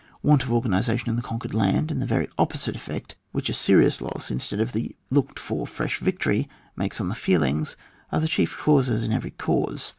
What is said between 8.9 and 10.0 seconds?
in every case.